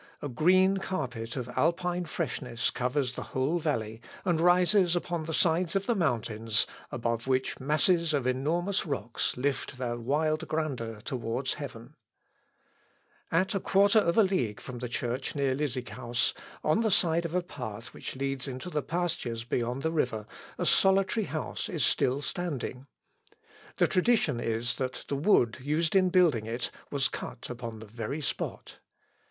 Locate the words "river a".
19.91-20.65